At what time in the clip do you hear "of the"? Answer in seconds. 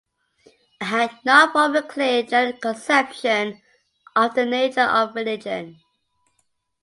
4.15-4.47